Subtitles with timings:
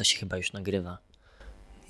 [0.00, 0.98] To się chyba już nagrywa.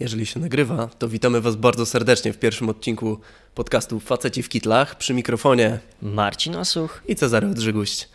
[0.01, 3.21] Jeżeli się nagrywa, to witamy Was bardzo serdecznie w pierwszym odcinku
[3.55, 8.09] podcastu Faceci w Kitlach przy mikrofonie Marcin Osuch i Cezary Odrzyguść.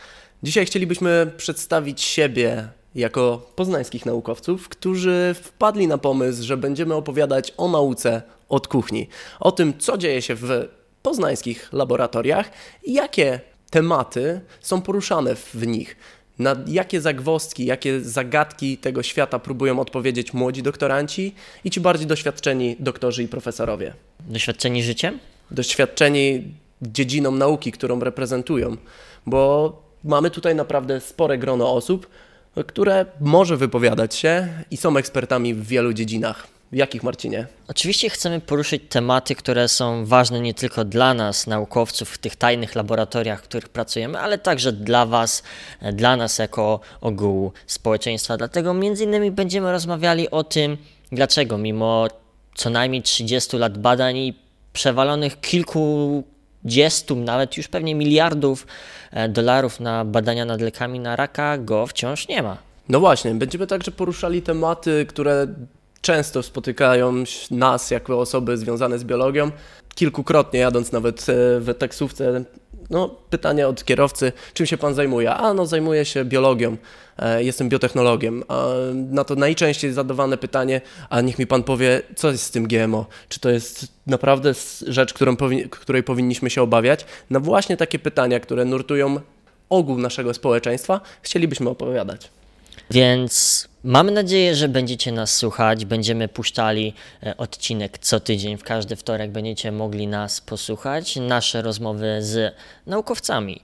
[0.44, 7.70] Dzisiaj chcielibyśmy przedstawić siebie jako poznańskich naukowców, którzy wpadli na pomysł, że będziemy opowiadać o
[7.70, 9.08] nauce od kuchni,
[9.40, 10.50] o tym, co dzieje się w
[11.02, 12.52] poznańskich laboratoriach
[12.84, 13.40] i jakie
[13.70, 15.98] tematy są poruszane w nich.
[16.40, 22.76] Na jakie zagwozdki, jakie zagadki tego świata próbują odpowiedzieć młodzi doktoranci i ci bardziej doświadczeni
[22.80, 23.94] doktorzy i profesorowie?
[24.20, 25.20] Doświadczeni życiem?
[25.52, 26.44] Doświadczeni
[26.82, 28.78] dziedziną nauki, którą reprezentują,
[29.26, 29.72] bo
[30.04, 32.08] mamy tutaj naprawdę spore grono osób,
[32.68, 36.55] które może wypowiadać się i są ekspertami w wielu dziedzinach.
[36.72, 37.48] W jakich, Marcinie?
[37.68, 42.76] Oczywiście chcemy poruszyć tematy, które są ważne nie tylko dla nas, naukowców, w tych tajnych
[42.76, 45.44] laboratoriach, w których pracujemy, ale także dla Was,
[45.94, 48.38] dla nas jako ogółu społeczeństwa.
[48.38, 50.78] Dlatego między innymi będziemy rozmawiali o tym,
[51.12, 52.08] dlaczego mimo
[52.56, 54.34] co najmniej 30 lat badań i
[54.74, 58.68] przewalonych kilkudziestu, nawet już pewnie miliardów
[59.12, 62.58] e, dolarów na badania nad lekami na raka, go wciąż nie ma.
[62.90, 65.48] No właśnie, będziemy także poruszali tematy, które
[66.06, 69.52] często spotykają nas jako osoby związane z biologią.
[69.96, 72.44] Kilkukrotnie jadąc nawet e, w taksówce,
[72.90, 75.34] no, pytanie od kierowcy, czym się pan zajmuje?
[75.34, 76.78] A no, zajmuję się biologią,
[77.18, 78.44] e, jestem biotechnologiem.
[78.48, 82.68] A na to najczęściej zadawane pytanie, a niech mi pan powie, co jest z tym
[82.68, 83.06] GMO?
[83.30, 84.54] Czy to jest naprawdę
[84.88, 87.06] rzecz, którą powi której powinniśmy się obawiać?
[87.30, 89.20] Na właśnie takie pytania, które nurtują
[89.70, 92.32] ogół naszego społeczeństwa, chcielibyśmy opowiadać.
[92.92, 95.86] Więc mamy nadzieję, że będziecie nas słuchać.
[95.86, 98.58] Będziemy puszczali e, odcinek co tydzień.
[98.58, 101.16] W każdy wtorek będziecie mogli nas posłuchać.
[101.16, 102.56] Nasze rozmowy z
[102.88, 103.62] naukowcami.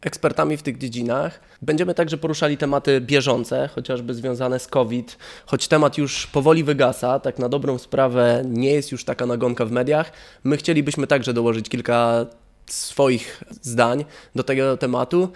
[0.00, 1.40] Ekspertami w tych dziedzinach.
[1.62, 7.38] Będziemy także poruszali tematy bieżące, chociażby związane z COVID, choć temat już powoli wygasa, tak
[7.38, 10.12] na dobrą sprawę nie jest już taka nagonka w mediach.
[10.44, 12.26] My chcielibyśmy także dołożyć kilka
[12.68, 15.28] swoich zdań do tego tematu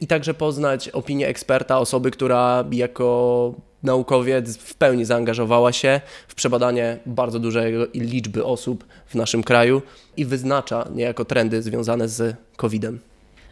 [0.00, 6.98] i także poznać opinię eksperta, osoby, która jako naukowiec w pełni zaangażowała się w przebadanie
[7.06, 9.82] bardzo dużej liczby osób w naszym kraju
[10.16, 13.00] i wyznacza niejako trendy związane z COVID-em.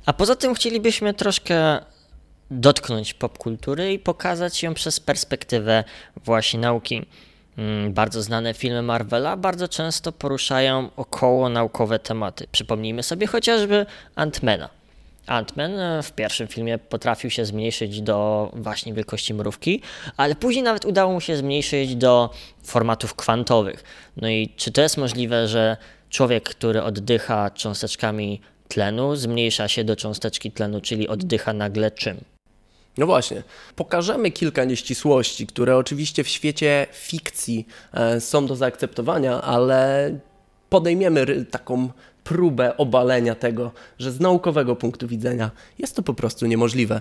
[0.07, 1.79] A poza tym chcielibyśmy troszkę
[2.51, 5.85] dotknąć popkultury i pokazać ją przez perspektywę
[6.25, 7.07] właśnie nauki.
[7.59, 12.47] Mm, bardzo znane filmy Marvela bardzo często poruszają około naukowe tematy.
[12.53, 13.87] Przypomnijmy sobie chociażby
[14.17, 14.69] Ant-Mana.
[15.27, 19.83] Ant-Man e, w pierwszym filmie potrafił się zmniejszyć do właśnie wielkości mrówki,
[20.17, 22.31] ale później nawet udało mu się zmniejszyć do
[22.63, 23.85] formatów kwantowych.
[24.17, 25.77] No i czy to jest możliwe, że
[26.11, 32.21] człowiek, który oddycha cząsteczkami tlenu, zmniejsza się do cząsteczki tlenu, czyli oddycha nagle czym?
[32.99, 33.43] No właśnie,
[33.77, 40.11] pokażemy kilka nieścisłości, które oczywiście w świecie fikcji e, są do zaakceptowania, ale
[40.69, 41.89] podejmiemy taką
[42.25, 47.01] próbę obalenia tego, że z naukowego punktu widzenia jest to po prostu niemożliwe.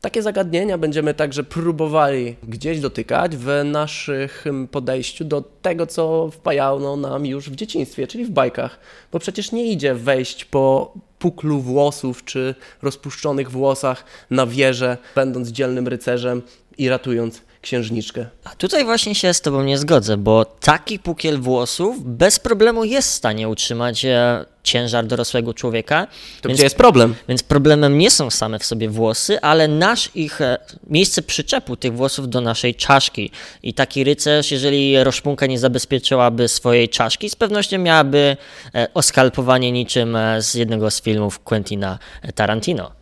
[0.00, 7.26] Takie zagadnienia będziemy także próbowali gdzieś dotykać w naszym podejściu do tego, co wpajano nam
[7.26, 8.78] już w dzieciństwie, czyli w bajkach.
[9.12, 15.88] Bo przecież nie idzie wejść po puklu włosów czy rozpuszczonych włosach na wieżę, będąc dzielnym
[15.88, 16.42] rycerzem
[16.78, 18.26] i ratując księżniczkę.
[18.44, 23.08] A tutaj właśnie się z Tobą nie zgodzę, bo taki pukiel włosów bez problemu jest
[23.08, 26.06] w stanie utrzymać e, ciężar dorosłego człowieka.
[26.40, 27.14] To więc, gdzie jest problem?
[27.28, 31.96] Więc problemem nie są same w sobie włosy, ale nasz ich e, miejsce przyczepu tych
[31.96, 33.30] włosów do naszej czaszki.
[33.62, 38.36] I taki rycerz, jeżeli roszpunka nie zabezpieczyłaby swojej czaszki, z pewnością miałaby
[38.74, 41.98] e, oskalpowanie niczym z jednego z filmów Quentina
[42.34, 43.01] Tarantino.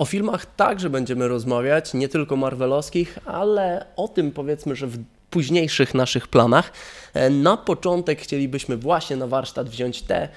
[0.00, 4.98] O filmach także będziemy rozmawiać, nie tylko marvelowskich, ale o tym powiedzmy, że w
[5.30, 6.72] późniejszych naszych planach.
[7.14, 10.28] E, na początek chcielibyśmy właśnie na warsztat wziąć te,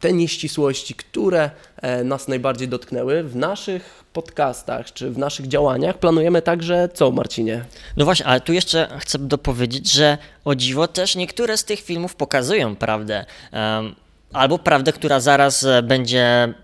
[0.00, 3.22] te nieścisłości, które e, nas najbardziej dotknęły.
[3.22, 7.64] W naszych podcastach czy w naszych działaniach planujemy także co, Marcinie?
[7.96, 12.14] No właśnie, ale tu jeszcze chcę dopowiedzieć, że o dziwo też niektóre z tych filmów
[12.14, 13.24] pokazują prawdę.
[13.52, 13.94] Um,
[14.32, 16.54] albo prawdę, która zaraz e, będzie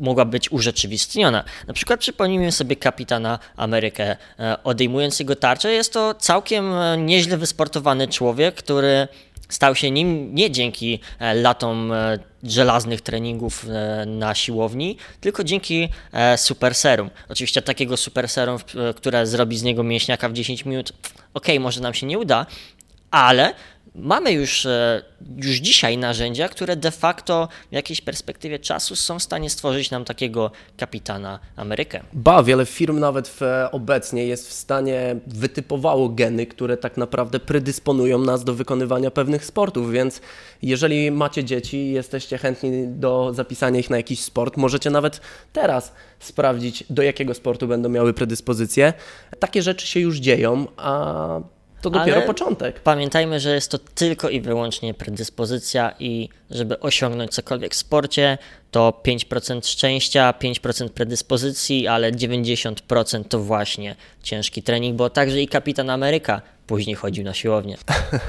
[0.00, 1.44] mogła być urzeczywistniona.
[1.66, 4.16] Na przykład przypomnijmy sobie kapitana Amerykę.
[4.38, 9.08] E, odejmując jego tarczę, jest to całkiem e, nieźle wysportowany człowiek, który
[9.48, 11.92] stał się nim nie dzięki e, latom
[12.42, 13.66] żelaznych treningów
[14.06, 15.88] na siłowni, tylko dzięki
[16.36, 17.10] super serum.
[17.28, 18.58] Oczywiście takiego super serum,
[18.96, 20.92] które zrobi z niego mięśniaka w 10 minut,
[21.34, 22.46] ok, może nam się nie uda,
[23.10, 23.54] ale
[23.94, 25.02] mamy już, e,
[25.36, 30.04] już dzisiaj narzędzia, które de facto w jakiejś perspektywie czasu są w stanie stworzyć nam
[30.04, 32.00] takiego kapitana Amerykę.
[32.12, 33.40] Ba, wiele firm nawet w,
[33.72, 39.92] obecnie jest w stanie wytypowało geny, które tak naprawdę predysponują nas do wykonywania pewnych sportów,
[39.92, 40.20] więc
[40.62, 45.20] jeżeli macie dzieci i jesteście chętni do zapisania ich na jakiś sport, możecie nawet
[45.52, 48.92] teraz sprawdzić, do jakiego sportu będą miały predyspozycje.
[49.38, 51.40] Takie rzeczy się już dzieją, a
[51.84, 52.80] to dopiero Ale początek.
[52.80, 58.38] Pamiętajmy, że jest to tylko i wyłącznie predyspozycja i żeby osiągnąć cokolwiek w sporcie,
[58.70, 65.90] to 5% szczęścia, 5% predyspozycji, ale 90% to właśnie ciężki trening, bo także i kapitan
[65.90, 67.76] Ameryka później chodził na siłownię.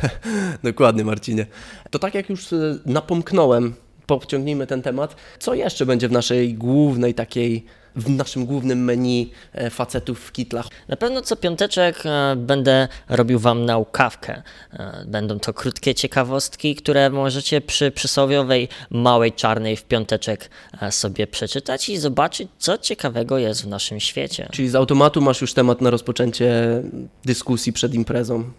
[0.64, 1.46] Dokładnie, Marcinie.
[1.92, 3.76] To tak jak już y, napomknąłem,
[4.08, 5.16] pociągnijmy ten temat.
[5.40, 7.66] Co jeszcze będzie w naszej głównej takiej
[7.96, 10.68] w naszym głównym menu e, facetów w kitlach.
[10.88, 14.42] Na pewno co piąteczek e, będę robił Wam naukawkę.
[14.74, 20.50] E, będą to krótkie ciekawostki, które możecie przy przysłowiowej małej czarnej w piąteczek
[20.90, 24.50] sobie przeczytać i zobaczyć, co ciekawego jest w naszym świecie.
[24.52, 26.82] Czyli z automatu masz już temat na rozpoczęcie
[27.26, 28.52] dyskusji przed imprezą.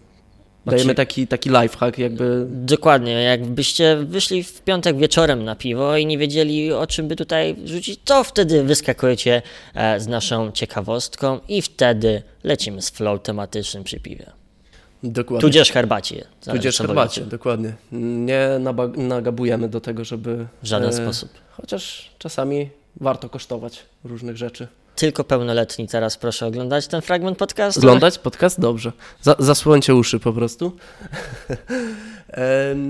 [0.71, 2.45] Dajemy znaczy- taki, taki lifehack jakby.
[2.49, 7.55] Dokładnie, jakbyście wyszli w piątek wieczorem na piwo i nie wiedzieli o czym by tutaj
[7.65, 9.41] rzucić, to wtedy wyskakujecie
[9.73, 14.31] e, z naszą ciekawostką i wtedy lecimy z flow tematycznym przy piwie.
[15.03, 15.41] Dokładnie.
[15.41, 16.25] Tudzież herbacie.
[16.51, 17.73] Tudzież herbacie, dokładnie.
[17.91, 18.49] Nie
[18.97, 20.47] nagabujemy do tego, żeby...
[20.63, 21.29] W żaden e, sposób.
[21.51, 24.67] Chociaż czasami warto kosztować różnych rzeczy
[24.97, 27.79] tylko pełnoletni teraz proszę oglądać ten fragment podcastu.
[27.79, 28.59] Oglądać podcast?
[28.59, 28.91] Dobrze.
[29.21, 30.71] Za, zasłońcie uszy po prostu.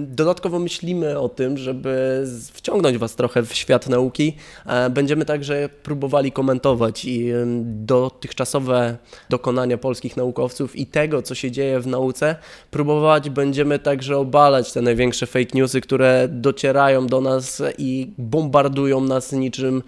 [0.08, 2.24] Dodatkowo myślimy o tym, żeby
[2.54, 4.36] wciągnąć Was trochę w świat nauki.
[4.66, 7.32] E, będziemy także próbowali komentować i
[7.64, 8.98] dotychczasowe
[9.30, 12.36] dokonania polskich naukowców i tego, co się dzieje w nauce.
[12.72, 19.32] Próbować będziemy także obalać te największe fake newsy, które docierają do nas i bombardują nas
[19.32, 19.84] niczym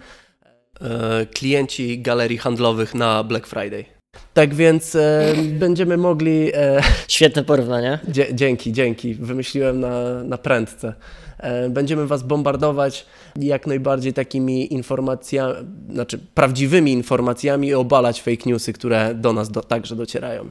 [1.34, 3.84] klienci galerii handlowych na Black Friday.
[4.34, 6.50] Tak więc e, będziemy mogli.
[6.54, 7.98] E, Świetne porównanie.
[8.32, 9.14] Dzięki, dzięki.
[9.14, 10.94] Wymyśliłem na, na prędce.
[11.38, 13.06] E, będziemy Was bombardować
[13.36, 15.54] jak najbardziej takimi informacjami,
[15.92, 20.50] znaczy prawdziwymi informacjami i obalać fake newsy, które do nas do, także docierają.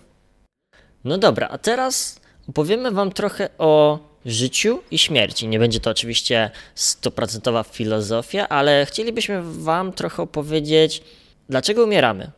[1.04, 5.48] No dobra, a teraz opowiemy Wam trochę o życiu i śmierci.
[5.48, 11.04] Nie będzie to oczywiście stuprocentowa filozofia, ale chcielibyśmy Wam trochę opowiedzieć,
[11.50, 12.32] dlaczego umieramy.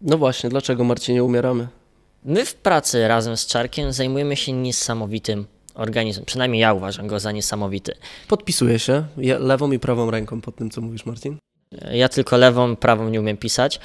[0.00, 1.68] No właśnie, dlaczego Marcinie umieramy?
[2.24, 6.26] My w pracy razem z Czarkiem zajmujemy się niesamowitym organizmem.
[6.26, 7.94] Przynajmniej ja uważam go za niesamowity.
[8.28, 11.38] Podpisuję się ja lewą i prawą ręką pod tym, co mówisz, Marcin.
[11.92, 13.80] Ja tylko lewą, prawą nie umiem pisać.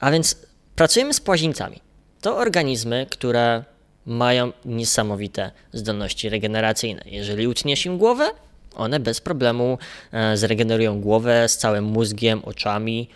[0.00, 0.36] A więc
[0.76, 1.80] pracujemy z płazińcami.
[2.20, 3.64] To organizmy, które
[4.06, 7.02] mają niesamowite zdolności regeneracyjne.
[7.06, 8.30] Jeżeli utniesz im głowę,
[8.74, 9.78] one bez problemu
[10.12, 13.08] e, zregenerują głowę z całym mózgiem, oczami.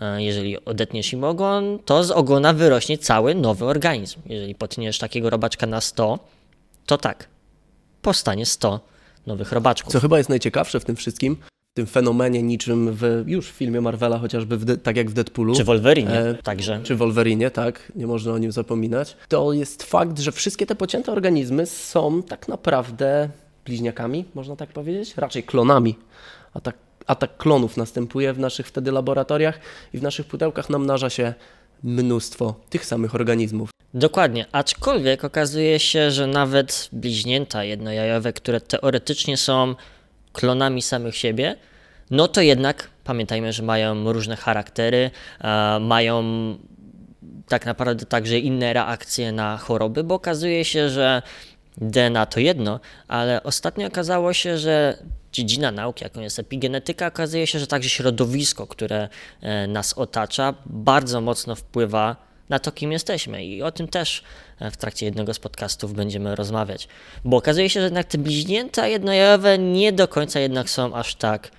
[0.00, 4.20] E, jeżeli odetniesz im ogon, to z ogona wyrośnie cały nowy organizm.
[4.26, 6.18] Jeżeli potniesz takiego robaczka na 100,
[6.86, 7.28] to tak,
[8.02, 8.80] powstanie 100
[9.26, 9.92] nowych robaczków.
[9.92, 11.36] Co chyba jest najciekawsze w tym wszystkim,
[11.76, 15.54] tym fenomenie niczym w, już w filmie Marvela, chociażby w, tak jak w Deadpoolu.
[15.54, 16.80] Czy Wolverine e, także.
[16.82, 19.16] Czy Wolverine, tak, nie można o nim zapominać.
[19.28, 23.28] To jest fakt, że wszystkie te pocięte organizmy są tak naprawdę
[23.64, 25.96] bliźniakami, można tak powiedzieć, raczej klonami.
[26.54, 26.76] Atak,
[27.06, 29.60] atak klonów następuje w naszych wtedy laboratoriach
[29.94, 31.34] i w naszych pudełkach namnaża się
[31.82, 33.70] mnóstwo tych samych organizmów.
[33.94, 39.74] Dokładnie, aczkolwiek okazuje się, że nawet bliźnięta jednojajowe, które teoretycznie są
[40.36, 41.56] klonami samych siebie,
[42.10, 45.10] no to jednak pamiętajmy, że mają różne charaktery,
[45.80, 46.24] mają
[47.48, 51.22] tak naprawdę także inne reakcje na choroby, bo okazuje się, że
[51.76, 54.98] DNA to jedno, ale ostatnio okazało się, że
[55.32, 59.08] dziedzina nauki, jaką jest epigenetyka, okazuje się, że także środowisko, które
[59.40, 62.16] e, nas otacza, bardzo mocno wpływa
[62.48, 63.44] na to, kim jesteśmy.
[63.44, 64.22] I o tym też
[64.60, 66.88] e, w trakcie jednego z podcastów będziemy rozmawiać.
[67.24, 71.50] Bo okazuje się, że jednak te bliźnięta jednojajowe nie do końca jednak są aż tak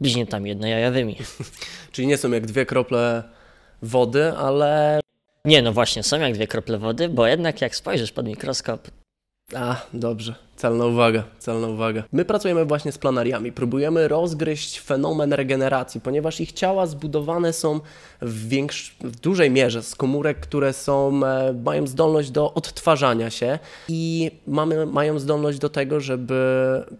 [0.00, 1.16] bliźniętami jednojajowymi.
[1.92, 3.22] Czyli nie są jak dwie krople
[3.82, 5.00] wody, ale.
[5.44, 8.88] Nie, no właśnie, są jak dwie krople wody, bo jednak jak spojrzysz pod mikroskop.
[9.54, 10.47] A, dobrze.
[10.58, 12.02] Celna uwaga, celna uwaga.
[12.12, 13.52] My pracujemy właśnie z planariami.
[13.52, 17.80] Próbujemy rozgryźć fenomen regeneracji, ponieważ ich ciała zbudowane są
[18.22, 18.96] w, większ...
[19.00, 24.86] w dużej mierze z komórek, które są, e, mają zdolność do odtwarzania się i mamy,
[24.86, 26.34] mają zdolność do tego, żeby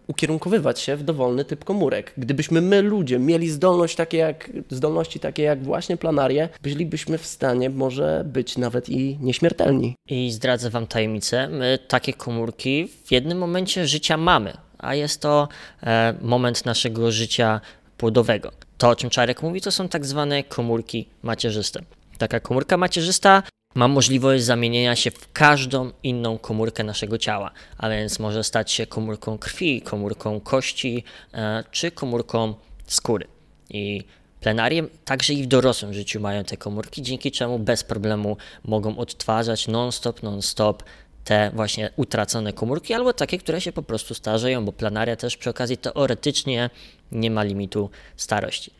[0.06, 2.12] ukierunkowywać się w dowolny typ komórek.
[2.18, 7.70] Gdybyśmy my, ludzie, mieli zdolność takie jak, zdolności takie jak właśnie planarie, bylibyśmy w stanie
[7.70, 9.94] może być nawet i nieśmiertelni.
[10.08, 13.47] I zdradzę Wam tajemnicę, my takie komórki w jednym momencie
[13.84, 15.48] życia mamy, a jest to
[15.82, 17.60] e, moment naszego życia
[17.96, 18.52] płodowego.
[18.78, 21.80] To, o czym Czarek mówi, to są tak zwane komórki macierzyste.
[22.18, 23.42] Taka komórka macierzysta
[23.74, 28.86] ma możliwość zamienienia się w każdą inną komórkę naszego ciała, a więc może stać się
[28.86, 32.54] komórką krwi, komórką kości e, czy komórką
[32.86, 33.26] skóry.
[33.70, 34.04] I
[34.40, 39.68] plenariem także i w dorosłym życiu mają te komórki, dzięki czemu bez problemu mogą odtwarzać
[39.68, 40.82] non-stop, non-stop
[41.28, 45.50] te właśnie utracone komórki, albo takie, które się po prostu starzeją, bo planaria też przy
[45.50, 46.70] okazji teoretycznie
[47.12, 48.70] nie ma limitu starości.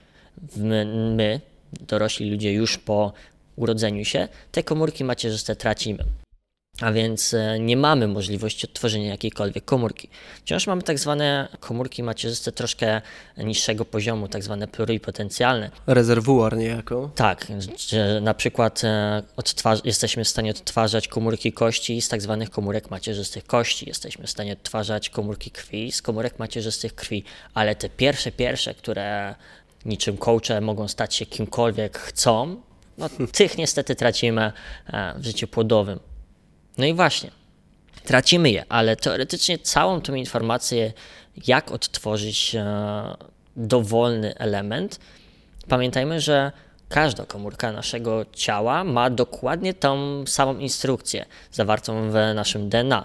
[0.56, 0.84] My,
[1.16, 1.40] my
[1.80, 3.12] dorośli ludzie, już po
[3.56, 6.04] urodzeniu się, te komórki macierzyste tracimy.
[6.80, 10.08] A więc e, nie mamy możliwości odtworzenia jakiejkolwiek komórki.
[10.44, 13.02] Wciąż mamy tak zwane komórki macierzyste troszkę
[13.36, 15.70] niższego poziomu, tak zwane pluripotencjalne.
[15.86, 17.10] Rezerwuar niejako.
[17.14, 17.46] Tak,
[17.88, 19.22] że na przykład e,
[19.84, 24.52] jesteśmy w stanie odtwarzać komórki kości z tak zwanych komórek macierzystych kości, jesteśmy w stanie
[24.52, 29.34] odtwarzać komórki krwi z komórek macierzystych krwi, ale te pierwsze, pierwsze, które
[29.84, 32.56] niczym coache mogą stać się kimkolwiek chcą,
[32.98, 34.52] no, tych niestety tracimy
[34.86, 36.07] e, w życiu płodowym.
[36.78, 37.30] No i właśnie,
[38.04, 40.92] tracimy je, ale teoretycznie całą tą informację,
[41.46, 43.16] jak odtworzyć e,
[43.56, 45.00] dowolny element,
[45.68, 46.52] pamiętajmy, że
[46.88, 53.04] każda komórka naszego ciała ma dokładnie tą samą instrukcję zawartą w naszym DNA.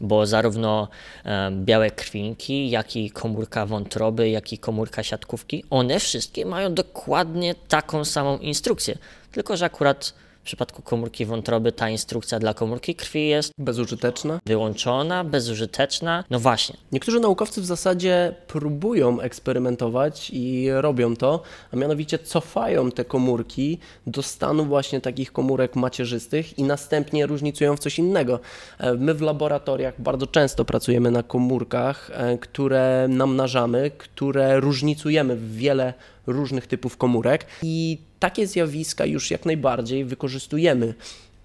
[0.00, 0.88] Bo zarówno
[1.24, 7.54] e, białe krwinki, jak i komórka wątroby, jak i komórka siatkówki, one wszystkie mają dokładnie
[7.54, 8.98] taką samą instrukcję.
[9.32, 10.14] Tylko, że akurat
[10.46, 14.40] w przypadku komórki wątroby ta instrukcja dla komórki krwi jest Bezużyteczna.
[14.46, 16.24] wyłączona, bezużyteczna.
[16.30, 23.04] No właśnie, Niektórzy naukowcy w zasadzie próbują eksperymentować i robią to, a mianowicie cofają te
[23.04, 28.40] komórki do stanu właśnie takich komórek macierzystych i następnie różnicują w coś innego.
[28.78, 35.56] E, My w laboratoriach bardzo często pracujemy na komórkach, e, które namnażamy, które różnicujemy w
[35.56, 35.94] wiele
[36.26, 40.94] różnych typów komórek i takie zjawiska już jak najbardziej wykorzystujemy.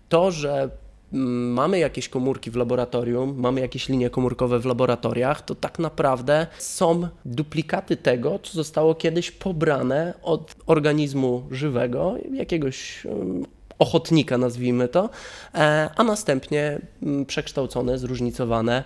[0.10, 0.70] To, że
[1.14, 6.48] mm, mamy jakieś komórki w laboratorium, mamy jakieś linie komórkowe w laboratoriach, to tak naprawdę
[6.58, 13.46] są duplikaty tego, co zostało kiedyś pobrane od organizmu żywego, jakiegoś mm,
[13.80, 15.10] ochotnika, nazwijmy to,
[15.56, 18.84] e, a następnie mm, przekształcone, zróżnicowane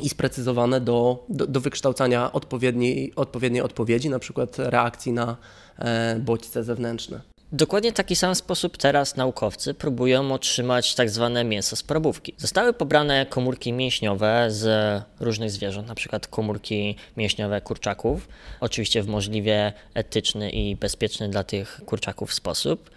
[0.00, 5.36] i sprecyzowane do, do, do wykształcania odpowiedniej, odpowiedniej odpowiedzi, na przykład reakcji na
[5.78, 7.20] e, bodźce zewnętrzne.
[7.54, 12.34] Dokładnie taki sam sposób teraz naukowcy próbują otrzymać tak zwane mięso z probówki.
[12.38, 18.28] Zostały pobrane komórki mięśniowe z różnych zwierząt, na przykład komórki mięśniowe kurczaków,
[18.60, 22.90] oczywiście w możliwie etyczny i bezpieczny dla tych kurczaków sposób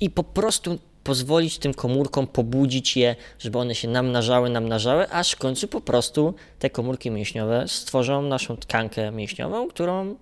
[0.00, 5.36] i po prostu pozwolić tym komórkom pobudzić je, żeby one się namnażały, namnażały, aż w
[5.36, 10.14] końcu po prostu te komórki mięśniowe stworzą naszą tkankę mięśniową, którą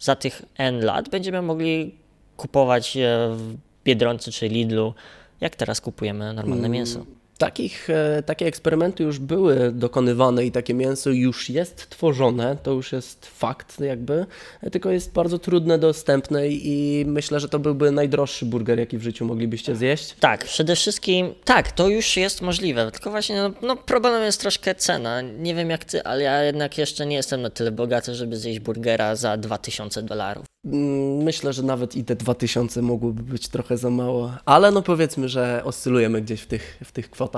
[0.00, 1.94] za tych N lat będziemy mogli
[2.36, 3.00] kupować e,
[3.36, 4.94] w Biedronce czy Lidlu,
[5.40, 7.04] jak teraz kupujemy normalne mięso.
[7.40, 12.92] Takich, e, takie eksperymenty już były dokonywane i takie mięso już jest tworzone, to już
[12.92, 14.26] jest fakt jakby,
[14.72, 19.24] tylko jest bardzo trudne, dostępne i myślę, że to byłby najdroższy burger, jaki w życiu
[19.24, 20.14] moglibyście zjeść.
[20.20, 24.74] Tak, przede wszystkim, tak, to już jest możliwe, tylko właśnie no, no, problemem jest troszkę
[24.74, 25.20] cena.
[25.20, 28.58] Nie wiem jak ty, ale ja jednak jeszcze nie jestem na tyle bogaty, żeby zjeść
[28.58, 30.46] burgera za 2000 dolarów.
[30.64, 35.28] Mm, Myślę, że nawet i te 2000 mogłoby być trochę za mało, ale no powiedzmy,
[35.28, 37.29] że oscylujemy gdzieś w tych, w tych kwotach.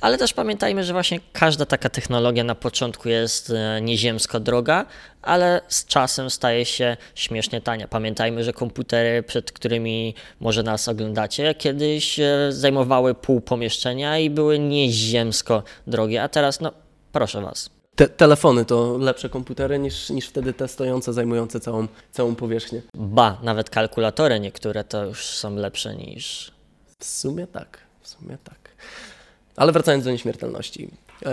[0.00, 4.86] Ale też pamiętajmy, że właśnie każda taka technologia na początku jest e, nieziemsko droga,
[5.22, 7.88] ale z czasem staje się śmiesznie tania.
[7.88, 14.58] Pamiętajmy, że komputery, przed którymi może nas oglądacie, kiedyś e, zajmowały pół pomieszczenia i były
[14.58, 16.72] nieziemsko drogie, a teraz, no
[17.12, 17.70] proszę was.
[17.96, 22.82] Te, telefony to lepsze komputery niż, niż wtedy te stojące, zajmujące całą, całą powierzchnię.
[22.94, 26.52] Ba, nawet kalkulatory niektóre to już są lepsze niż
[26.98, 28.63] W sumie tak, w sumie tak.
[29.56, 30.88] Ale wracając do nieśmiertelności.
[31.26, 31.30] E,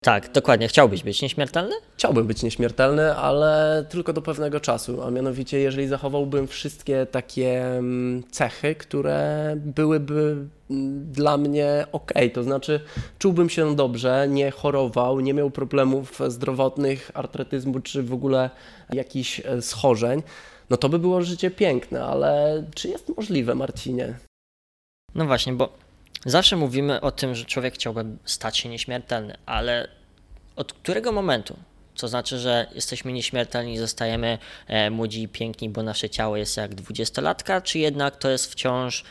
[0.00, 0.68] Tak, dokładnie.
[0.68, 1.74] Chciałbyś być nieśmiertelny?
[1.96, 7.82] Chciałbym być nieśmiertelny, ale tylko do pewnego czasu, a mianowicie jeżeli zachowałbym wszystkie takie
[8.30, 10.36] cechy, które byłyby
[11.12, 12.80] dla mnie ok, to znaczy
[13.18, 18.50] czułbym się dobrze, nie chorował, nie miał problemów zdrowotnych, artretyzmu czy w ogóle
[18.92, 20.22] jakichś e, schorzeń,
[20.70, 24.14] no to by było życie piękne, ale czy jest możliwe, Marcinie?
[25.14, 25.85] No właśnie, bo
[26.24, 29.88] zawsze mówimy o tym, że człowiek chciałby stać się nieśmiertelny, ale
[30.56, 31.56] od którego momentu?
[31.96, 36.56] To znaczy, że jesteśmy nieśmiertelni i zostajemy e, młodzi i piękni, bo nasze ciało jest
[36.56, 39.04] jak dwudziestolatka, czy jednak to jest wciąż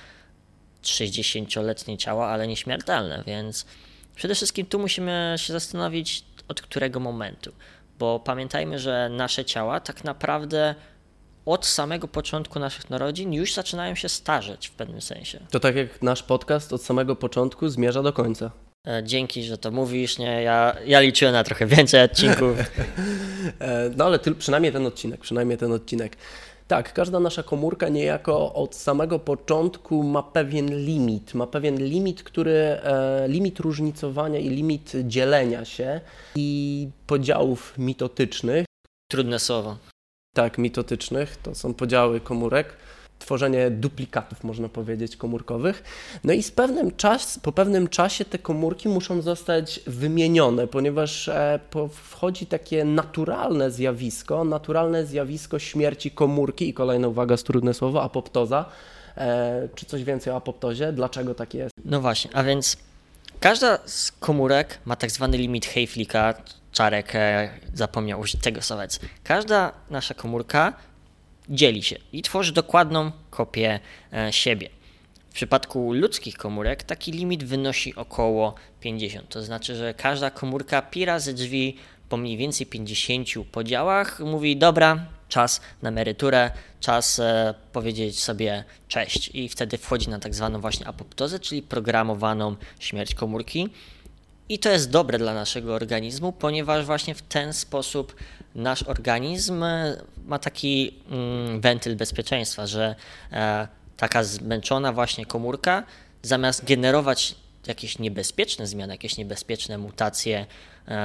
[0.83, 3.65] 60-letnie ciało, ale nieśmiertelne, więc
[4.15, 7.51] przede wszystkim tu musimy się zastanowić, od którego momentu,
[7.99, 10.75] bo pamiętajmy, że nasze ciała tak naprawdę
[11.45, 15.39] od samego początku naszych narodzin już zaczynają się starzeć w pewnym sensie.
[15.51, 18.51] To tak jak nasz podcast od samego początku zmierza do końca.
[18.87, 20.41] E, Dzięki, że to mówisz, nie?
[20.43, 22.57] Ja, ja liczyłem na trochę więcej odcinków.
[23.59, 26.17] E, No ale tyl, przynajmniej ten odcinek, przynajmniej ten odcinek.
[26.67, 32.51] Tak, każda nasza komórka niejako od samego początku ma pewien limit, ma pewien limit, który,
[32.51, 36.01] e, limit różnicowania i limit dzielenia się
[36.35, 38.65] i podziałów mitotycznych,
[39.11, 39.77] Trudne słowo.
[40.35, 42.67] Tak, mitotycznych, to są podziały komórek,
[43.19, 45.83] tworzenie duplikatów, można powiedzieć, komórkowych.
[46.23, 51.59] No i z pewnym czas, po pewnym czasie te komórki muszą zostać wymienione, ponieważ e,
[51.71, 58.65] po, wchodzi takie naturalne zjawisko, naturalne zjawisko śmierci komórki i kolejna uwaga, trudne słowo, apoptoza.
[59.17, 60.91] E, czy coś więcej o apoptozie?
[60.93, 61.73] Dlaczego tak jest?
[61.85, 62.77] No właśnie, a więc
[63.39, 66.33] każda z komórek ma tak zwany limit Hayflicka.
[66.71, 68.83] Czarek e, zapomniał użyć tego słowa.
[69.23, 70.73] Każda nasza komórka
[71.49, 73.79] dzieli się i tworzy dokładną kopię
[74.13, 74.69] e, siebie.
[75.29, 79.29] W przypadku ludzkich komórek taki limit wynosi około 50.
[79.29, 81.77] To znaczy, że każda komórka pi razy drzwi
[82.09, 89.29] po mniej więcej 50 podziałach mówi: Dobra, czas na emeryturę, czas e, powiedzieć sobie cześć.
[89.33, 93.69] I wtedy wchodzi na tak zwaną właśnie apoptozę, czyli programowaną śmierć komórki.
[94.49, 98.15] I to jest dobre dla naszego organizmu, ponieważ właśnie w ten sposób
[98.55, 102.95] nasz organizm e, ma taki mm, wentyl bezpieczeństwa, że
[103.31, 105.83] e, taka zmęczona właśnie komórka
[106.23, 107.35] zamiast generować
[107.67, 110.45] jakieś niebezpieczne zmiany, jakieś niebezpieczne mutacje,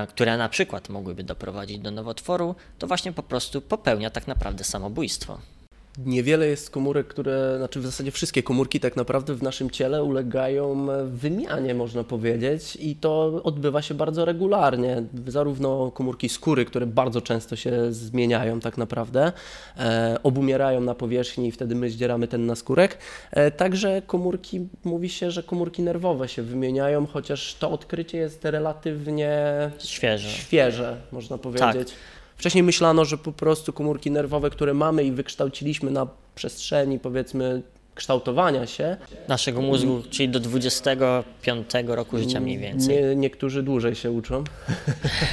[0.08, 5.38] które na przykład mogłyby doprowadzić do nowotworu, to właśnie po prostu popełnia tak naprawdę samobójstwo.
[5.98, 10.86] Niewiele jest komórek, które, znaczy w zasadzie wszystkie komórki tak naprawdę w naszym ciele ulegają
[11.06, 15.02] wymianie, można powiedzieć, i to odbywa się bardzo regularnie.
[15.26, 19.32] Zarówno komórki skóry, które bardzo często się zmieniają tak naprawdę,
[19.78, 22.98] e, obumierają na powierzchni i wtedy my zdzieramy ten naskórek.
[23.30, 29.40] E, także komórki, mówi się, że komórki nerwowe się wymieniają, chociaż to odkrycie jest relatywnie
[29.78, 30.28] Świeże.
[30.28, 31.94] świeże, można powiedzieć.
[32.40, 37.62] Wcześniej myślano, że po prostu komórki nerwowe, które mamy i wykształciliśmy na przestrzeni, powiedzmy,
[37.94, 38.96] kształtowania się,
[39.28, 43.02] Naszego mózgu, czyli do 25 roku życia mniej więcej.
[43.02, 44.44] nie, niektórzy dłużej się uczą,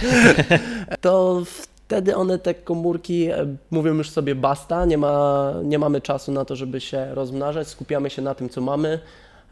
[1.02, 6.32] to wtedy one, te komórki, e, mówią już sobie basta, nie, ma, nie mamy czasu
[6.32, 9.00] na to, żeby się rozmnażać, skupiamy się na tym, co mamy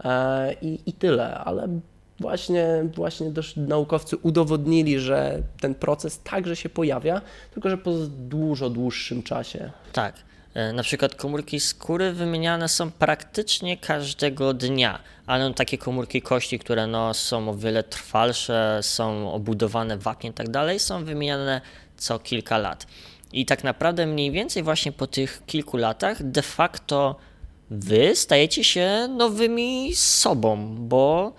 [0.03, 1.67] e, i, i tyle, ale
[2.19, 7.21] właśnie, właśnie też naukowcy udowodnili, że ten proces także się pojawia,
[7.53, 9.71] tylko że po dużo dłuższym czasie.
[9.93, 10.15] Tak.
[10.53, 16.87] E, Na przykład komórki skóry wymieniane są praktycznie każdego dnia, ale takie komórki kości, które
[16.87, 21.61] no, są o wiele trwalsze, są obudowane wapnie i tak dalej, są wymieniane
[21.97, 22.87] co kilka lat.
[23.33, 27.15] I tak naprawdę mniej więcej właśnie po tych kilku latach de facto
[27.69, 31.33] wy stajecie się nowymi sobą, bo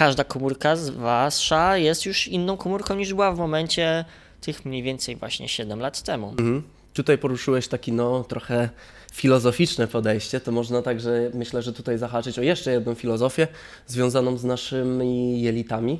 [0.00, 4.04] każda komórka z wasza jest już inną komórką niż była w momencie
[4.40, 6.30] tych mniej więcej właśnie 7 lat temu.
[6.30, 6.62] Mhm.
[6.92, 8.68] Tutaj poruszyłeś taki no trochę
[9.12, 13.48] filozoficzne podejście, to można także myślę, że tutaj zahaczyć o jeszcze jedną filozofię
[13.86, 15.98] związaną z naszymi jelitami,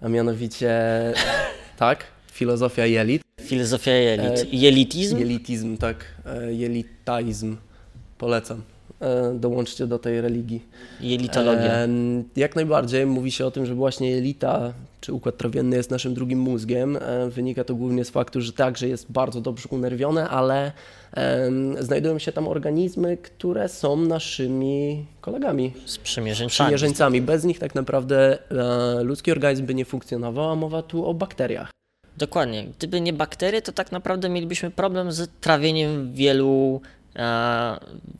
[0.00, 0.74] a mianowicie
[1.78, 4.38] tak, filozofia jelit, Filozofia jelit.
[4.40, 5.18] E, Jelitizm?
[5.18, 7.56] jelitizm, tak, e, jelitaizm,
[8.18, 8.75] polecam.
[9.00, 10.62] E, Dołączcie do tej religii.
[11.00, 11.72] Jelitologia.
[11.72, 11.88] E,
[12.36, 16.38] Jak najbardziej mówi się o tym, że właśnie jelita czy układ trawienny jest naszym drugim
[16.38, 16.96] mózgiem.
[16.96, 20.72] E, Wynika to głównie z faktu, że także jest bardzo dobrze unerwione, ale
[21.80, 26.50] znajdują się tam organizmy, które są naszymi kolegami, Z przymierzeńcami.
[26.50, 27.22] przymierzeńcami.
[27.22, 28.38] Bez nich tak naprawdę
[29.02, 31.70] ludzki organizm by nie funkcjonował, a mowa tu o bakteriach.
[32.16, 32.66] Dokładnie.
[32.78, 36.80] Gdyby nie bakterie, to tak naprawdę mielibyśmy problem z trawieniem wielu,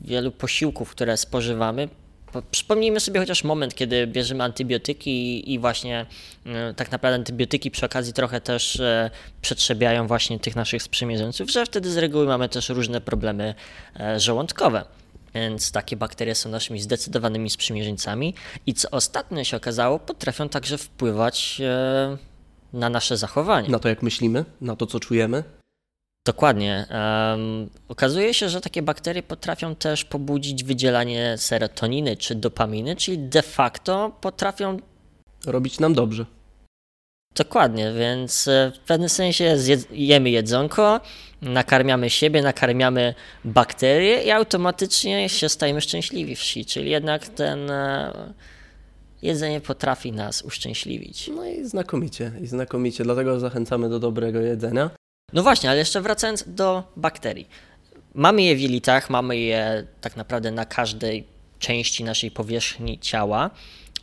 [0.01, 1.89] wielu posiłków, które spożywamy,
[2.51, 6.05] Przypomnijmy sobie chociaż moment, kiedy bierzemy antybiotyki i właśnie
[6.45, 11.65] e, tak naprawdę antybiotyki przy okazji trochę też e, przetrzebiają właśnie tych naszych sprzymierzeńców, że
[11.65, 13.55] wtedy z reguły mamy też różne problemy
[13.99, 14.85] e, żołądkowe.
[15.35, 18.33] Więc takie bakterie są naszymi zdecydowanymi sprzymierzeńcami
[18.65, 21.61] i co ostatnio się okazało, potrafią także wpływać
[22.73, 23.69] na nasze zachowanie.
[23.69, 25.43] Na to, jak myślimy, na to, co czujemy.
[26.27, 26.85] Dokładnie.
[27.31, 33.41] Um, okazuje się, że takie bakterie potrafią też pobudzić wydzielanie serotoniny czy dopaminy, czyli de
[33.41, 34.77] facto potrafią
[35.45, 36.25] robić nam dobrze.
[37.35, 39.57] Dokładnie, więc e, w pewnym sensie
[39.91, 40.99] jemy jedzonko,
[41.41, 43.13] nakarmiamy siebie, nakarmiamy
[43.45, 48.33] bakterie i automatycznie się stajemy szczęśliwsi, czyli jednak ten e,
[49.21, 51.29] jedzenie potrafi nas uszczęśliwić.
[51.35, 54.89] No i znakomicie, i znakomicie, dlatego zachęcamy do dobrego jedzenia.
[55.33, 57.47] No właśnie, ale jeszcze wracając do bakterii.
[58.13, 61.27] Mamy je w jelitach, mamy je tak naprawdę na każdej
[61.59, 63.49] części naszej powierzchni ciała.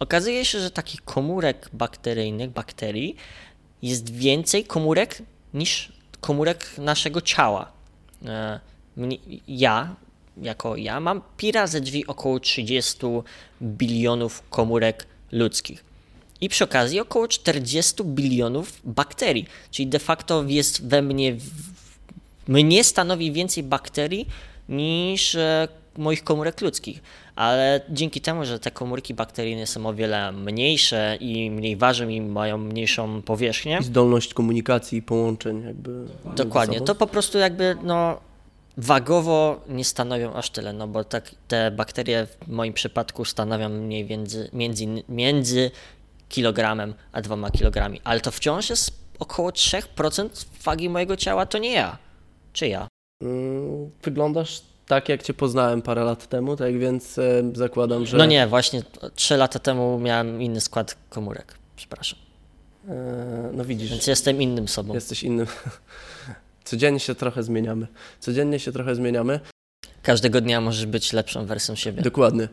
[0.01, 3.17] Okazuje się, że takich komórek bakteryjnych, bakterii,
[3.83, 5.23] jest więcej komórek
[5.55, 7.73] niż komórek naszego ciała.
[8.27, 8.61] E,
[9.49, 9.97] ja,
[10.43, 13.07] jako ja, mam pi razy drzwi około 30
[13.63, 15.94] bilionów komórek ludzkich
[16.45, 21.37] i przy okazji około 40 bilionów bakterii, czyli de facto jest we mnie,
[22.49, 24.27] mnie stanowi więcej bakterii
[24.69, 27.03] niż e, moich komórek ludzkich.
[27.37, 32.21] Ale dzięki temu, że te komórki bakteryjne są o wiele mniejsze i mniej ważą i
[32.21, 33.79] mają mniejszą powierzchnię.
[33.81, 36.07] I zdolność komunikacji i połączeń jakby.
[36.37, 36.81] Dokładnie.
[36.81, 38.21] To po prostu jakby no
[38.77, 44.05] wagowo nie stanowią aż tyle, no bo tak te bakterie w moim przypadku stanowią mniej
[44.05, 45.71] między, między, między
[46.35, 51.73] kilogramem a dwoma kilogramami, ale to wciąż jest około 3% wagi mojego ciała, to nie
[51.73, 51.99] ja.
[52.53, 52.89] Czy ja?
[53.23, 58.17] Mm, wyglądasz tak, jak cię poznałem parę lat temu, tak więc e, zakładam, że.
[58.17, 58.83] No nie, właśnie
[59.15, 61.55] 3 lata temu miałem inny skład komórek.
[61.77, 62.19] Przepraszam.
[62.89, 63.91] E, no widzisz.
[63.91, 64.95] Więc jestem innym sobą.
[64.95, 65.47] Jesteś innym.
[66.65, 67.87] Codziennie się trochę zmieniamy.
[68.21, 69.41] Codziennie się trochę zmieniamy.
[70.03, 72.03] Każdego dnia możesz być lepszą wersją siebie.
[72.03, 72.49] Dokładnie.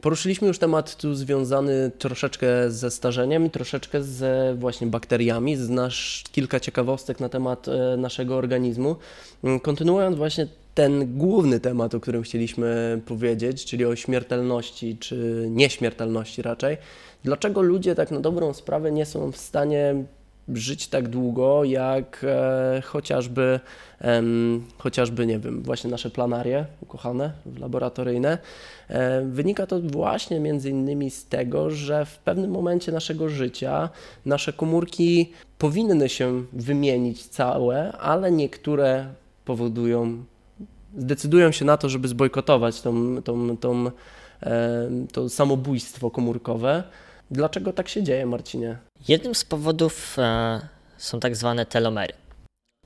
[0.00, 7.20] Poruszyliśmy już temat tu związany troszeczkę ze starzeniem, troszeczkę z właśnie bakteriami, znasz kilka ciekawostek
[7.20, 8.96] na temat e, naszego organizmu.
[9.44, 16.42] Mm, kontynuując właśnie ten główny temat, o którym chcieliśmy powiedzieć, czyli o śmiertelności, czy nieśmiertelności
[16.42, 16.76] raczej.
[17.24, 20.04] Dlaczego ludzie tak na dobrą sprawę nie są w stanie
[20.54, 23.60] żyć tak długo, jak e, chociażby,
[24.00, 24.22] e,
[24.78, 28.38] chociażby, nie wiem, właśnie nasze planarie ukochane, laboratoryjne.
[28.88, 33.88] E, wynika to właśnie między innymi z tego, że w pewnym momencie naszego życia
[34.26, 39.06] nasze komórki powinny się wymienić całe, ale niektóre
[39.44, 40.24] powodują,
[40.98, 43.90] zdecydują się na to, żeby zbojkotować tą, tą, tą,
[44.42, 46.82] e, to samobójstwo komórkowe.
[47.30, 48.76] Dlaczego tak się dzieje, Marcinie?
[49.08, 50.60] Jednym z powodów e,
[50.98, 52.14] są tak zwane telomery.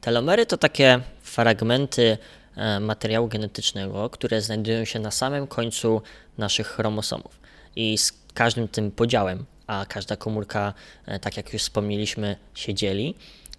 [0.00, 2.18] Telomery to takie fragmenty
[2.56, 6.02] e, materiału genetycznego, które znajdują się na samym końcu
[6.38, 7.40] naszych chromosomów.
[7.76, 10.74] I z każdym tym podziałem, a każda komórka,
[11.06, 13.14] e, tak jak już wspomnieliśmy, się dzieli,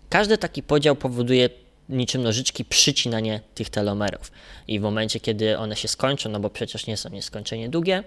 [0.09, 1.49] każdy taki podział powoduje
[1.89, 4.31] niczym nożyczki przycinanie tych telomerów.
[4.67, 8.03] I w momencie, kiedy one się skończą, no bo przecież nie są nieskończenie długie,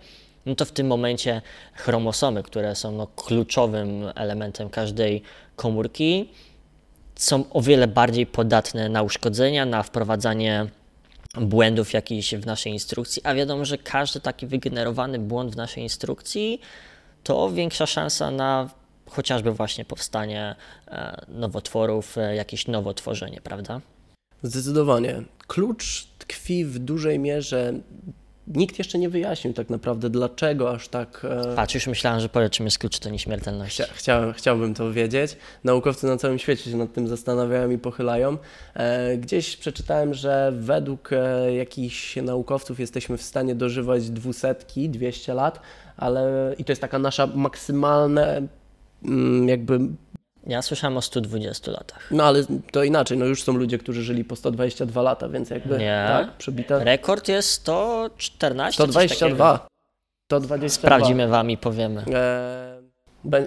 [0.46, 1.42] no to w tym momencie
[1.74, 5.22] chromosomy, które są no kluczowym elementem każdej
[5.57, 6.30] komórki,
[7.14, 10.66] są o wiele bardziej podatne na uszkodzenia, na wprowadzanie
[11.40, 16.61] błędów jakichś w naszej instrukcji, a wiadomo, że każdy taki wygenerowany błąd w naszej instrukcji
[17.22, 18.70] to większa szansa na
[19.11, 20.54] chociażby właśnie powstanie
[20.88, 23.80] e, nowotworów, e, jakieś nowotworzenie, prawda?
[24.42, 25.22] Zdecydowanie.
[25.46, 27.72] Klucz tkwi w dużej mierze
[28.46, 31.26] nikt jeszcze nie wyjaśnił tak naprawdę, dlaczego aż tak.
[31.30, 31.57] E...
[31.57, 33.83] Patrz, już myślałem, że powie, czym jest klucz do nieśmiertelności.
[33.83, 35.37] Chcia, chciałem, chciałbym to wiedzieć.
[35.64, 38.37] Naukowcy na całym świecie się nad tym zastanawiają i pochylają.
[38.74, 45.61] E, gdzieś przeczytałem, że według e, jakichś naukowców jesteśmy w stanie dożywać dwusetki, 200 lat,
[45.96, 48.42] ale i to jest taka nasza maksymalne
[49.04, 49.78] mm, jakby
[50.46, 52.09] ja słyszałem o 120 latach.
[52.11, 55.78] No ale to inaczej, no już są ludzie, którzy żyli po 122 lata, więc jakby
[55.78, 56.04] Nie.
[56.09, 56.85] tak, przebita.
[56.85, 58.83] Rekord jest 114.
[58.83, 59.66] 122.
[60.33, 60.68] 122.
[60.68, 62.04] Sprawdzimy wam i powiemy.
[62.14, 62.83] E,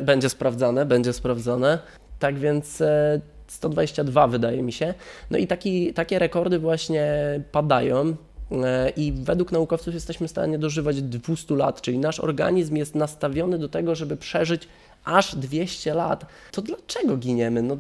[0.02, 1.80] będzie sprawdzane, będzie sprawdzane.
[2.20, 4.94] Tak więc e, 122 wydaje mi się.
[5.32, 7.14] No i taki, takie rekordy właśnie
[7.52, 8.16] padają.
[8.52, 13.58] E, I według naukowców jesteśmy w stanie dożywać 200 lat, czyli nasz organizm jest nastawiony
[13.58, 14.68] do tego, żeby przeżyć
[15.08, 17.62] aż 200 lat, to dlaczego giniemy?
[17.62, 17.78] No,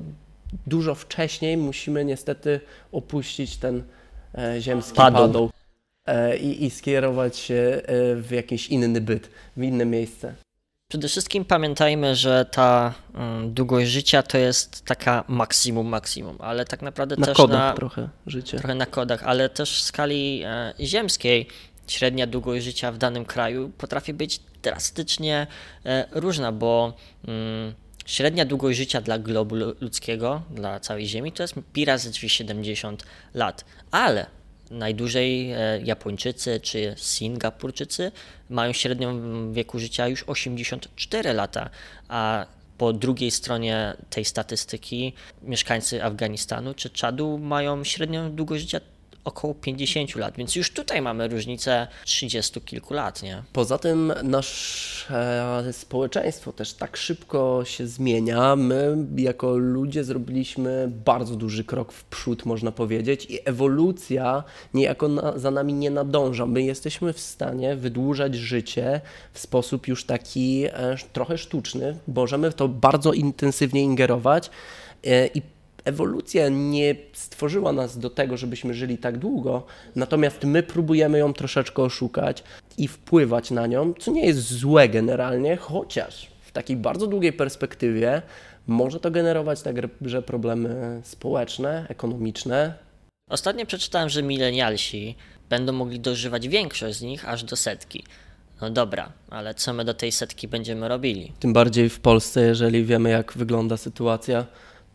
[0.67, 2.59] dużo wcześniej musimy niestety
[2.91, 3.83] opuścić ten
[4.37, 5.17] e, ziemski Padł.
[5.17, 5.49] padł.
[6.05, 10.33] e, i, i skierować się e, w jakiś inny byt, w inne miejsce.
[10.89, 16.81] Przede wszystkim pamiętajmy, że ta mm, długość życia to jest taka maksimum, maksimum, ale tak
[16.81, 18.57] naprawdę Na też kodach na, trochę życie.
[18.57, 21.47] trochę na kodach, ale też w skali e, ziemskiej
[21.87, 25.47] średnia długość życia w danym kraju potrafi być drastycznie
[25.85, 26.93] e, różna, bo
[27.27, 27.73] mm,
[28.05, 32.29] średnia długość życia dla globu lu- ludzkiego, dla całej Ziemi to jest pi razy drzwi
[32.29, 34.25] 70 lat, ale
[34.71, 38.11] najdłużej e, Japończycy czy Singapurczycy
[38.49, 41.69] mają średnią wieku życia już 84 lata,
[42.07, 42.45] a
[42.77, 48.79] po drugiej stronie tej statystyki mieszkańcy Afganistanu czy Czadu mają średnią długość życia
[49.27, 53.43] około 50 lat, więc już tutaj mamy różnicę 30 kilku lat, nie?
[53.53, 58.55] Poza tym nasze społeczeństwo też tak szybko się zmienia.
[58.55, 65.37] My jako ludzie zrobiliśmy bardzo duży krok w przód, można powiedzieć, i ewolucja niejako na,
[65.37, 66.45] za nami nie nadąża.
[66.45, 69.01] My jesteśmy w stanie wydłużać życie
[69.33, 71.97] w sposób już taki e, trochę sztuczny.
[72.07, 74.49] Możemy w to bardzo intensywnie ingerować
[75.03, 75.56] e, i
[75.87, 81.83] ewolucja nie stworzyła nas do tego, żebyśmy żyli tak długo, natomiast my próbujemy ją troszeczkę
[81.83, 82.43] oszukać
[82.77, 88.21] i wpływać na nią, co nie jest złe generalnie, chociaż w takiej bardzo długiej perspektywie
[88.67, 92.73] może to generować także problemy społeczne, ekonomiczne.
[93.29, 95.15] Ostatnio przeczytałem, że milenialsi
[95.49, 98.03] będą mogli dożywać większość z nich aż do setki.
[98.61, 101.31] No dobra, ale co my do tej setki będziemy robili?
[101.39, 104.45] Tym bardziej w Polsce, jeżeli wiemy, jak wygląda sytuacja,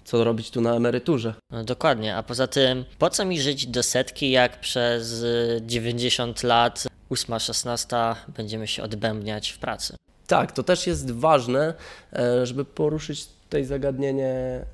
[0.05, 1.35] co robić tu na emeryturze.
[1.51, 6.43] No dokładnie, a poza tym, po co mi żyć do setki, jak przez y, 90
[6.43, 9.97] lat, 8-16 będziemy się odbębniać w pracy?
[10.27, 11.75] Tak, to też jest ważne,
[12.13, 14.65] e, żeby poruszyć tutaj zagadnienie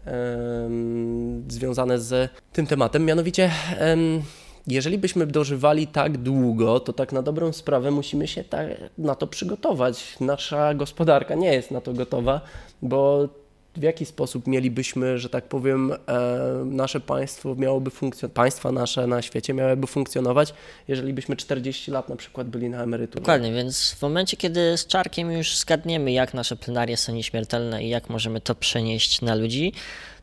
[1.49, 3.05] związane z tym tematem.
[3.05, 3.51] Mianowicie,
[4.67, 8.45] jeżeli byśmy dożywali tak długo, to tak na dobrą sprawę musimy się
[8.99, 10.17] na to przygotować.
[10.21, 12.41] Nasza gospodarka nie jest na to gotowa,
[12.83, 13.29] bo
[13.77, 15.97] w jaki sposób mielibyśmy, że tak powiem, e,
[16.65, 20.55] nasze państwo miałoby funkcjonować, państwa nasze na świecie miałyby funkcjonować,
[20.89, 23.21] jeżeli byśmy 40 lat na przykład byli na emeryturze.
[23.21, 27.89] Dokładnie, więc w momencie, kiedy z Czarkiem już zgadniemy, jak nasze plenarie są nieśmiertelne i
[27.89, 29.73] jak możemy to przenieść na ludzi,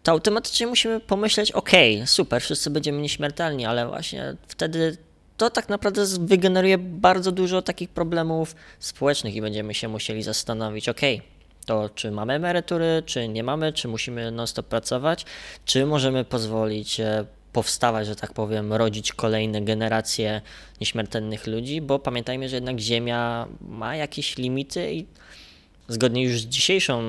[0.04, 4.98] to automatycznie musimy pomyśleć, okej, super, wszyscy będziemy nieśmiertelni, ale właśnie wtedy
[5.38, 11.35] to tak naprawdę wygeneruje bardzo dużo takich problemów społecznych i będziemy się musieli zastanowić, okej,
[11.66, 15.26] to czy mamy emerytury, czy nie mamy, czy musimy non-stop pracować,
[15.66, 20.42] czy możemy pozwolić e, powstawać, że tak powiem, rodzić kolejne generacje
[20.82, 25.06] nieśmiertelnych ludzi, bo pamiętajmy, że jednak Ziemia ma jakieś limity i
[25.88, 27.02] zgodnie już z dzisiejszą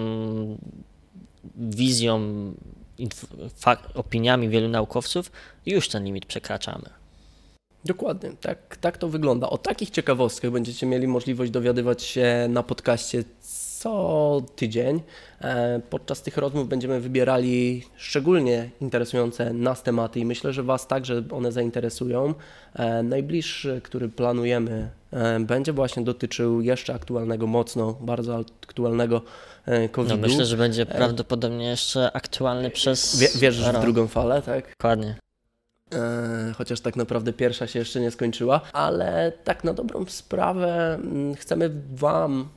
[1.57, 2.21] wizją,
[3.95, 5.33] opiniami wielu naukowców,
[5.67, 6.91] już ten limit przekraczamy.
[7.85, 9.51] Dokładnie, tak, tak to wygląda.
[9.51, 13.25] O takich ciekawostkach będziecie mieli możliwość dowiadywać się na podcaście
[13.87, 15.01] co tydzień.
[15.41, 21.23] E, Podczas tych rozmów będziemy wybierali szczególnie interesujące nas tematy i myślę, że Was także
[21.31, 22.35] one zainteresują.
[22.75, 29.23] E, Najbliższy, który planujemy, e, będzie właśnie dotyczył jeszcze aktualnego, mocno, bardzo aktualnego
[29.93, 30.17] COVID-u.
[30.17, 34.71] No myślę, że będzie prawdopodobnie jeszcze aktualny przez Wie, wierzysz w drugą falę, tak?
[34.71, 35.17] Dokładnie.
[36.59, 41.71] Chociaż tak naprawdę pierwsza się jeszcze nie skończyła, ale tak na dobrą sprawę mm, chcemy
[41.95, 42.49] Wam,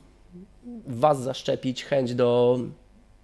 [0.86, 2.58] Was zaszczepić chęć do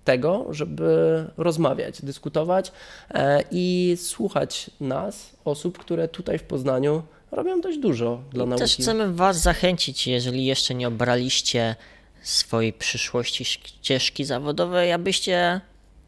[0.05, 2.73] tego, żeby rozmawiać, dyskutować
[3.11, 8.64] e, i słuchać nas, osób, które tutaj w Poznaniu robią dość dużo dla I nauki.
[8.64, 11.77] też chcemy Was zachęcić, jeżeli jeszcze nie obraliście
[12.23, 15.61] swojej przyszłości ścieżki zawodowej, abyście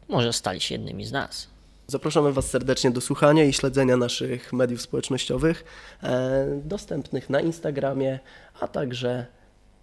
[0.07, 1.47] może stali się jednymi z nas.
[1.87, 5.63] Zapraszamy Was serdecznie do słuchania i śledzenia naszych mediów społecznościowych,
[6.03, 8.19] e, dostępnych na Instagramie,
[8.59, 9.25] a także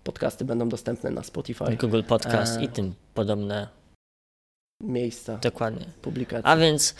[0.06, 2.64] podcasty będą dostępne na Spotify, Google Podcast E.
[2.64, 3.68] i tym podobne.
[4.82, 5.86] miejsca Dokładnie.
[6.02, 6.50] publikacji.
[6.50, 6.94] A więc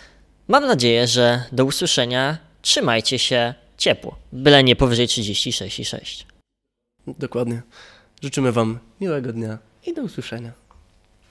[0.47, 2.37] mam nadzieję, że do usłyszenia.
[2.61, 4.15] Trzymajcie się ciepło.
[4.31, 6.25] Byle nie powyżej 36,6.
[7.07, 7.61] Dokładnie.
[8.23, 10.51] Życzymy Wam miłego dnia i do usłyszenia.